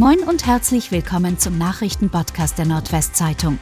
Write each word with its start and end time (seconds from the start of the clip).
Moin 0.00 0.20
und 0.20 0.46
herzlich 0.46 0.92
willkommen 0.92 1.38
zum 1.38 1.58
Nachrichtenpodcast 1.58 2.56
der 2.56 2.64
Nordwestzeitung. 2.64 3.58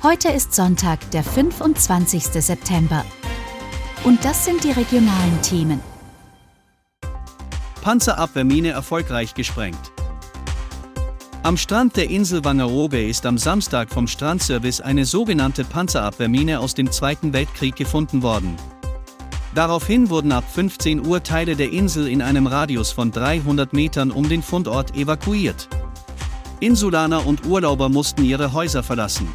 Heute 0.00 0.28
ist 0.28 0.54
Sonntag, 0.54 1.10
der 1.10 1.24
25. 1.24 2.26
September. 2.26 3.04
Und 4.04 4.24
das 4.24 4.44
sind 4.44 4.62
die 4.62 4.70
regionalen 4.70 5.42
Themen. 5.42 5.80
Panzerabwehrmine 7.80 8.68
erfolgreich 8.68 9.34
gesprengt. 9.34 9.90
Am 11.42 11.56
Strand 11.56 11.96
der 11.96 12.08
Insel 12.08 12.44
Wangerooge 12.44 13.04
ist 13.04 13.26
am 13.26 13.36
Samstag 13.36 13.90
vom 13.90 14.06
Strandservice 14.06 14.80
eine 14.80 15.04
sogenannte 15.04 15.64
Panzerabwehrmine 15.64 16.60
aus 16.60 16.74
dem 16.74 16.92
Zweiten 16.92 17.32
Weltkrieg 17.32 17.74
gefunden 17.74 18.22
worden. 18.22 18.56
Daraufhin 19.54 20.08
wurden 20.08 20.32
ab 20.32 20.44
15 20.50 21.06
Uhr 21.06 21.22
Teile 21.22 21.56
der 21.56 21.70
Insel 21.70 22.08
in 22.08 22.22
einem 22.22 22.46
Radius 22.46 22.90
von 22.90 23.10
300 23.10 23.72
Metern 23.74 24.10
um 24.10 24.28
den 24.28 24.42
Fundort 24.42 24.96
evakuiert. 24.96 25.68
Insulaner 26.60 27.26
und 27.26 27.44
Urlauber 27.44 27.88
mussten 27.88 28.24
ihre 28.24 28.52
Häuser 28.52 28.82
verlassen. 28.82 29.28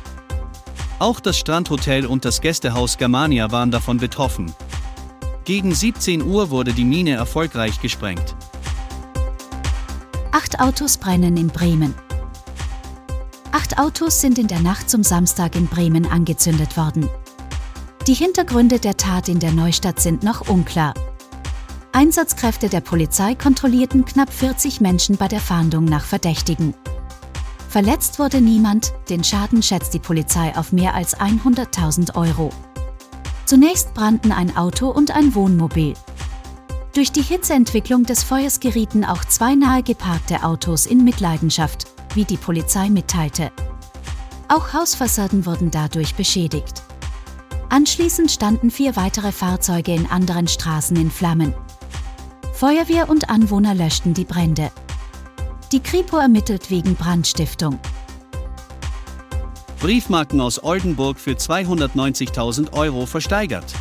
Auch 1.00 1.20
das 1.20 1.38
Strandhotel 1.38 2.08
und 2.08 2.26
das 2.26 2.42
Gästehaus 2.42 2.98
Germania 2.98 3.52
waren 3.52 3.70
davon 3.70 3.98
betroffen. 3.98 4.52
Gegen 5.46 5.74
17 5.74 6.24
Uhr 6.24 6.50
wurde 6.50 6.74
die 6.74 6.84
Mine 6.84 7.12
erfolgreich 7.12 7.80
gesprengt. 7.80 8.36
Acht 10.32 10.60
Autos 10.60 10.98
brennen 10.98 11.38
in 11.38 11.48
Bremen. 11.48 11.94
Acht 13.52 13.78
Autos 13.78 14.20
sind 14.20 14.40
in 14.40 14.48
der 14.48 14.60
Nacht 14.62 14.90
zum 14.90 15.04
Samstag 15.04 15.56
in 15.56 15.68
Bremen 15.68 16.08
angezündet 16.08 16.76
worden. 16.76 17.08
Die 18.08 18.14
Hintergründe 18.14 18.80
der 18.80 18.96
Tat 18.96 19.28
in 19.28 19.40
der 19.40 19.52
Neustadt 19.52 20.00
sind 20.00 20.24
noch 20.24 20.48
unklar. 20.48 20.94
Einsatzkräfte 21.92 22.70
der 22.70 22.80
Polizei 22.80 23.36
kontrollierten 23.36 24.06
knapp 24.06 24.32
40 24.32 24.80
Menschen 24.80 25.18
bei 25.18 25.28
der 25.28 25.42
Fahndung 25.42 25.84
nach 25.84 26.06
Verdächtigen. 26.06 26.74
Verletzt 27.68 28.18
wurde 28.18 28.40
niemand, 28.40 28.94
den 29.10 29.26
Schaden 29.26 29.62
schätzt 29.62 29.94
die 29.94 30.00
Polizei 30.00 30.56
auf 30.56 30.72
mehr 30.72 30.96
als 30.96 31.18
100.000 31.18 32.16
Euro. 32.16 32.52
Zunächst 33.46 33.94
brannten 33.94 34.32
ein 34.32 34.56
Auto 34.56 34.90
und 34.90 35.12
ein 35.12 35.36
Wohnmobil. 35.36 35.94
Durch 36.94 37.12
die 37.12 37.22
Hitzeentwicklung 37.22 38.04
des 38.04 38.24
Feuers 38.24 38.62
gerieten 38.62 39.04
auch 39.04 39.26
zwei 39.26 39.54
nahe 39.54 39.84
geparkte 39.84 40.44
Autos 40.44 40.86
in 40.86 41.04
Mitleidenschaft, 41.04 41.88
wie 42.14 42.24
die 42.24 42.38
Polizei 42.38 42.90
mitteilte. 42.90 43.52
Auch 44.48 44.72
Hausfassaden 44.72 45.46
wurden 45.46 45.72
dadurch 45.72 46.16
beschädigt. 46.16 46.87
Anschließend 47.70 48.32
standen 48.32 48.72
vier 48.72 48.96
weitere 48.96 49.32
Fahrzeuge 49.32 49.94
in 49.94 50.06
anderen 50.08 50.48
Straßen 50.48 50.96
in 50.96 51.12
Flammen. 51.12 51.54
Feuerwehr 52.54 53.10
und 53.10 53.30
Anwohner 53.30 53.76
löschten 53.76 54.14
die 54.14 54.24
Brände. 54.24 54.72
Die 55.72 55.82
Kripo 55.82 56.18
ermittelt 56.18 56.72
wegen 56.72 56.96
Brandstiftung. 56.96 57.78
Briefmarken 59.80 60.42
aus 60.42 60.64
Oldenburg 60.64 61.20
für 61.20 61.34
290.000 61.34 62.74
Euro 62.74 63.06
versteigert. 63.06 63.74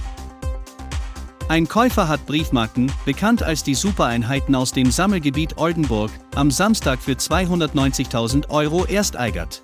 Ein 1.48 1.68
Käufer 1.68 2.08
hat 2.08 2.26
Briefmarken, 2.26 2.90
bekannt 3.04 3.44
als 3.44 3.62
die 3.62 3.76
Supereinheiten 3.76 4.56
aus 4.56 4.72
dem 4.72 4.90
Sammelgebiet 4.90 5.58
Oldenburg, 5.58 6.10
am 6.34 6.50
Samstag 6.50 7.00
für 7.00 7.12
290.000 7.12 8.50
Euro 8.50 8.84
ersteigert. 8.84 9.62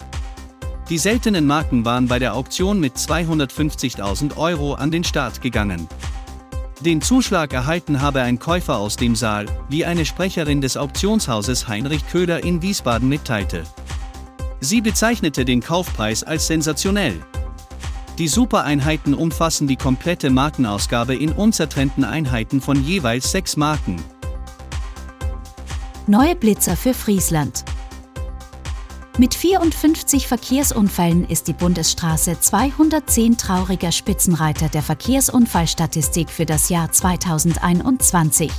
Die 0.89 0.99
seltenen 0.99 1.47
Marken 1.47 1.85
waren 1.85 2.09
bei 2.09 2.19
der 2.19 2.35
Auktion 2.35 2.81
mit 2.81 2.97
250.000 2.97 4.37
Euro 4.37 4.75
an 4.75 4.91
den 4.91 5.05
Start 5.05 5.41
gegangen. 5.41 5.89
Den 6.81 7.01
Zuschlag 7.01 7.53
erhalten 7.53 8.01
habe 8.01 8.23
ein 8.23 8.41
Käufer 8.41 8.77
aus 8.77 8.97
dem 8.97 9.15
Saal, 9.15 9.47
wie 9.69 9.85
eine 9.85 10.05
Sprecherin 10.05 10.61
des 10.61 10.77
Auktionshauses 10.77 11.69
Heinrich 11.69 12.07
Köhler 12.09 12.43
in 12.43 12.61
Wiesbaden 12.61 13.09
mitteilte. 13.09 13.63
Sie 14.61 14.81
bezeichnete 14.81 15.45
den 15.45 15.61
Kaufpreis 15.61 16.25
als 16.25 16.49
sensationell. 16.49 17.15
Die 18.19 18.29
Supereinheiten 18.29 19.15
umfassen 19.15 19.69
die 19.69 19.77
komplette 19.77 20.31
Markenausgabe 20.31 21.15
in 21.15 21.33
unzertrennten 21.33 22.05
Einheiten 22.05 22.61
von 22.61 22.85
jeweils 22.85 23.31
sechs 23.31 23.57
Marken. 23.57 24.03
Neue 26.09 26.35
Blitzer 26.35 26.77
für 26.77 26.95
Friesland. 26.95 27.65
Mit 29.19 29.35
54 29.35 30.27
Verkehrsunfällen 30.27 31.29
ist 31.29 31.47
die 31.47 31.53
Bundesstraße 31.53 32.41
210 32.41 33.37
trauriger 33.37 33.93
Spitzenreiter 33.93 34.71
der 34.71 34.81
Verkehrsunfallstatistik 34.81 36.31
für 36.31 36.47
das 36.47 36.71
Jahr 36.71 36.91
2021. 36.91 38.51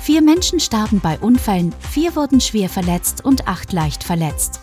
Vier 0.00 0.22
Menschen 0.22 0.58
starben 0.58 1.00
bei 1.00 1.18
Unfällen, 1.18 1.74
vier 1.90 2.16
wurden 2.16 2.40
schwer 2.40 2.70
verletzt 2.70 3.26
und 3.26 3.46
acht 3.46 3.74
leicht 3.74 4.04
verletzt. 4.04 4.60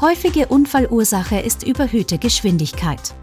Häufige 0.00 0.48
Unfallursache 0.48 1.38
ist 1.38 1.62
überhöhte 1.62 2.18
Geschwindigkeit. 2.18 3.14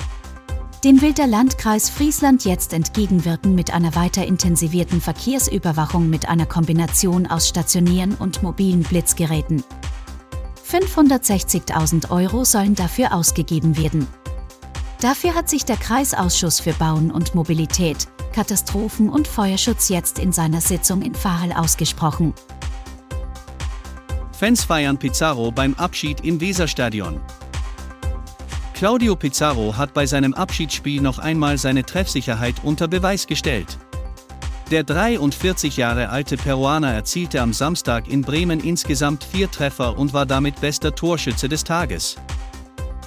Dem 0.85 1.01
will 1.01 1.11
der 1.11 1.27
Landkreis 1.27 1.89
Friesland 1.89 2.45
jetzt 2.45 2.71
entgegenwirken 2.71 3.53
mit 3.53 3.73
einer 3.73 3.95
weiter 3.95 4.25
intensivierten 4.25 5.01
Verkehrsüberwachung 5.01 6.09
mit 6.09 6.29
einer 6.29 6.45
Kombination 6.45 7.27
aus 7.27 7.49
stationären 7.49 8.15
und 8.15 8.43
mobilen 8.43 8.83
Blitzgeräten. 8.83 9.61
560.000 10.69 12.11
Euro 12.11 12.43
sollen 12.45 12.75
dafür 12.75 13.13
ausgegeben 13.13 13.75
werden. 13.75 14.07
Dafür 15.01 15.33
hat 15.33 15.49
sich 15.49 15.65
der 15.65 15.77
Kreisausschuss 15.77 16.59
für 16.59 16.73
Bauen 16.73 17.09
und 17.09 17.33
Mobilität, 17.33 18.07
Katastrophen- 18.33 19.09
und 19.09 19.27
Feuerschutz 19.27 19.89
jetzt 19.89 20.19
in 20.19 20.31
seiner 20.31 20.61
Sitzung 20.61 21.01
in 21.01 21.15
Fahel 21.15 21.53
ausgesprochen. 21.53 22.33
Fans 24.31 24.63
feiern 24.63 24.97
Pizarro 24.97 25.51
beim 25.51 25.73
Abschied 25.73 26.21
im 26.21 26.39
Weserstadion. 26.39 27.19
Claudio 28.73 29.15
Pizarro 29.15 29.75
hat 29.75 29.93
bei 29.93 30.05
seinem 30.05 30.33
Abschiedsspiel 30.33 31.01
noch 31.01 31.19
einmal 31.19 31.57
seine 31.57 31.83
Treffsicherheit 31.83 32.55
unter 32.63 32.87
Beweis 32.87 33.27
gestellt. 33.27 33.77
Der 34.71 34.83
43 34.83 35.77
Jahre 35.77 36.09
alte 36.09 36.37
Peruaner 36.37 36.93
erzielte 36.93 37.41
am 37.41 37.53
Samstag 37.53 38.07
in 38.07 38.21
Bremen 38.21 38.59
insgesamt 38.59 39.23
vier 39.23 39.49
Treffer 39.49 39.97
und 39.97 40.13
war 40.13 40.27
damit 40.27 40.61
bester 40.61 40.93
Torschütze 40.93 41.49
des 41.49 41.63
Tages. 41.63 42.17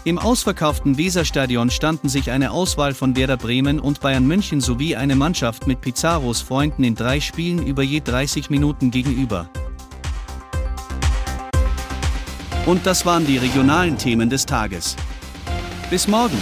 Im 0.03 0.19
ausverkauften 0.19 0.99
Weserstadion 0.99 1.71
standen 1.71 2.09
sich 2.09 2.33
eine 2.33 2.51
Auswahl 2.51 2.95
von 2.95 3.15
Werder 3.15 3.37
Bremen 3.37 3.79
und 3.79 4.01
Bayern 4.01 4.27
München 4.27 4.61
sowie 4.61 4.97
eine 4.97 5.15
Mannschaft 5.15 5.69
mit 5.69 5.81
Pizarros 5.81 6.41
Freunden 6.41 6.83
in 6.83 6.97
drei 6.97 7.21
Spielen 7.21 7.65
über 7.65 7.85
je 7.85 8.01
30 8.01 8.51
Minuten 8.51 8.91
gegenüber. 8.91 9.49
Und 12.67 12.85
das 12.87 13.07
waren 13.07 13.25
die 13.25 13.39
regionalen 13.39 13.99
Themen 13.99 14.29
des 14.29 14.47
Tages. 14.47 14.97
Bis 15.91 16.09
morgen! 16.09 16.39